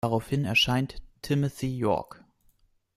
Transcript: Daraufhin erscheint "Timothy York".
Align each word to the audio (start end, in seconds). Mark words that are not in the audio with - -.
Daraufhin 0.03 0.45
erscheint 0.45 0.95
"Timothy 1.21 1.77
York". 1.77 2.23